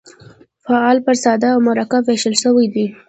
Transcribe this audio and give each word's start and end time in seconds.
فعل 0.65 0.97
پر 1.05 1.15
ساده 1.23 1.47
او 1.53 1.59
مرکب 1.67 2.01
وېشل 2.05 2.35
سوی 2.43 2.65
دئ. 2.73 2.87